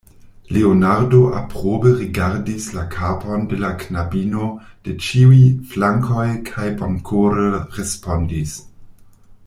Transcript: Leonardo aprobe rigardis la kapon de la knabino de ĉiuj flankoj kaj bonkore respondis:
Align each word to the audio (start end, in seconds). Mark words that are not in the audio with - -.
Leonardo 0.49 1.31
aprobe 1.31 1.91
rigardis 1.99 2.63
la 2.77 2.85
kapon 2.93 3.43
de 3.51 3.59
la 3.65 3.69
knabino 3.83 4.47
de 4.87 4.97
ĉiuj 5.09 5.37
flankoj 5.75 6.27
kaj 6.49 6.69
bonkore 6.81 7.47
respondis: 7.79 8.57